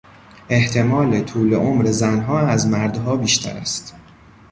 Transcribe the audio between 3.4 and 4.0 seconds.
است.